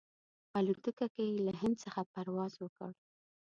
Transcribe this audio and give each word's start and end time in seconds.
په 0.49 0.57
الوتکه 0.61 1.05
کې 1.13 1.23
یې 1.29 1.37
له 1.47 1.53
هند 1.61 1.75
څخه 1.83 2.01
پرواز 2.13 2.53
وکړ. 2.57 2.91